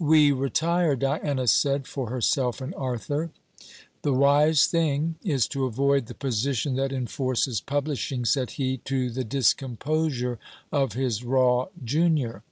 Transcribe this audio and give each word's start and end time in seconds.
'We 0.00 0.32
retire,' 0.32 0.96
Diana 0.96 1.46
said, 1.46 1.86
for 1.86 2.10
herself 2.10 2.60
and 2.60 2.74
Arthur. 2.74 3.30
'The 4.02 4.14
wise 4.14 4.66
thing, 4.66 5.14
is 5.22 5.46
to 5.46 5.64
avoid 5.64 6.06
the 6.06 6.14
position 6.14 6.74
that 6.74 6.90
enforces 6.90 7.60
publishing,' 7.60 8.24
said 8.24 8.50
he, 8.50 8.78
to 8.78 9.10
the 9.10 9.22
discomposure 9.22 10.40
of 10.72 10.94
his 10.94 11.22
raw 11.22 11.68
junior. 11.84 12.42